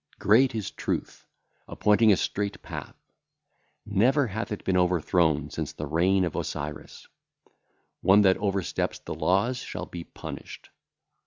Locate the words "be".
9.85-10.03